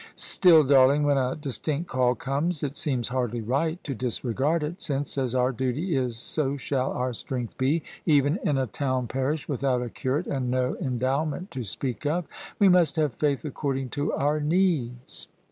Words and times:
"Still, 0.15 0.63
darling, 0.63 1.03
when 1.03 1.19
a 1.19 1.35
distinct 1.35 1.87
call 1.87 2.15
comes 2.15 2.63
it 2.63 2.75
seems 2.75 3.09
hardly 3.09 3.39
right 3.39 3.77
to 3.83 3.93
disregard 3.93 4.63
it, 4.63 4.81
since 4.81 5.15
as 5.15 5.35
our 5.35 5.51
day 5.51 5.69
is 5.75 6.17
so 6.17 6.57
shall 6.57 6.91
our 6.93 7.13
strength 7.13 7.55
be, 7.59 7.83
even 8.07 8.39
in 8.43 8.57
a 8.57 8.65
town 8.65 9.05
parish 9.05 9.47
without 9.47 9.79
a 9.83 9.91
curate 9.91 10.25
and 10.25 10.49
no 10.49 10.73
en 10.81 10.97
dowment 10.97 11.51
to 11.51 11.61
speak 11.63 12.07
of. 12.07 12.25
We 12.57 12.67
must 12.67 12.95
have 12.95 13.13
faith 13.13 13.45
according 13.45 13.89
to 13.89 14.11
our 14.13 14.39
needs." 14.39 15.27